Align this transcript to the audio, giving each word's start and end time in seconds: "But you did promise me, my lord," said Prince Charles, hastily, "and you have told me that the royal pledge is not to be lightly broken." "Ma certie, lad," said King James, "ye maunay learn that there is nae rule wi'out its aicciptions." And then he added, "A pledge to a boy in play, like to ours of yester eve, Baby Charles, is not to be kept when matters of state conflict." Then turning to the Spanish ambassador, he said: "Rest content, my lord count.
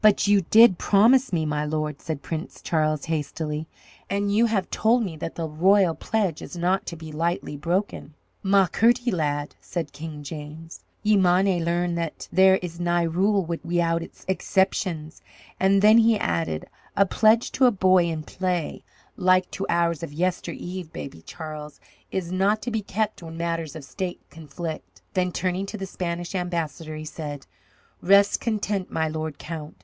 "But 0.00 0.28
you 0.28 0.42
did 0.42 0.78
promise 0.78 1.32
me, 1.32 1.44
my 1.44 1.64
lord," 1.64 2.00
said 2.00 2.22
Prince 2.22 2.62
Charles, 2.62 3.06
hastily, 3.06 3.66
"and 4.08 4.32
you 4.32 4.46
have 4.46 4.70
told 4.70 5.02
me 5.02 5.16
that 5.16 5.34
the 5.34 5.48
royal 5.48 5.94
pledge 5.96 6.40
is 6.40 6.56
not 6.56 6.86
to 6.86 6.96
be 6.96 7.10
lightly 7.10 7.56
broken." 7.56 8.14
"Ma 8.40 8.68
certie, 8.72 9.10
lad," 9.10 9.56
said 9.60 9.92
King 9.92 10.22
James, 10.22 10.84
"ye 11.02 11.16
maunay 11.16 11.58
learn 11.60 11.96
that 11.96 12.28
there 12.30 12.58
is 12.58 12.78
nae 12.78 13.02
rule 13.02 13.44
wi'out 13.44 14.00
its 14.02 14.24
aicciptions." 14.28 15.20
And 15.58 15.82
then 15.82 15.98
he 15.98 16.16
added, 16.16 16.66
"A 16.96 17.04
pledge 17.04 17.50
to 17.52 17.66
a 17.66 17.72
boy 17.72 18.04
in 18.04 18.22
play, 18.22 18.84
like 19.16 19.50
to 19.50 19.66
ours 19.68 20.04
of 20.04 20.12
yester 20.12 20.52
eve, 20.52 20.92
Baby 20.92 21.22
Charles, 21.22 21.80
is 22.12 22.30
not 22.30 22.62
to 22.62 22.70
be 22.70 22.82
kept 22.82 23.20
when 23.20 23.36
matters 23.36 23.74
of 23.74 23.82
state 23.84 24.20
conflict." 24.30 25.02
Then 25.14 25.32
turning 25.32 25.66
to 25.66 25.76
the 25.76 25.86
Spanish 25.86 26.36
ambassador, 26.36 26.94
he 26.94 27.04
said: 27.04 27.46
"Rest 28.00 28.40
content, 28.40 28.92
my 28.92 29.08
lord 29.08 29.38
count. 29.38 29.82